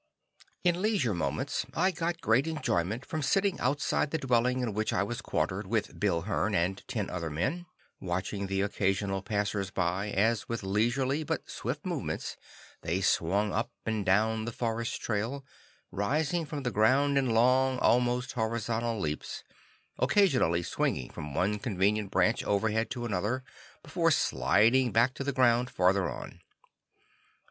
[0.63, 5.03] In leisure moments, I got great enjoyment from sitting outside the dwelling in which I
[5.03, 7.67] was quartered with Bill Hearn and ten other men,
[7.99, 12.35] watching the occasional passers by, as with leisurely, but swift movements,
[12.81, 15.45] they swung up and down the forest trail,
[15.91, 19.43] rising from the ground in long almost horizontal leaps,
[19.99, 23.43] occasionally swinging from one convenient branch overhead to another
[23.83, 26.39] before "sliding" back to the ground farther on.